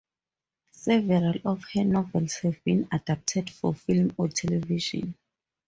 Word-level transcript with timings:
Several 0.71 1.35
of 1.45 1.63
her 1.75 1.83
novels 1.83 2.37
have 2.37 2.63
been 2.63 2.87
adapted 2.91 3.51
for 3.51 3.75
film 3.75 4.11
or 4.17 4.29
television. 4.29 5.13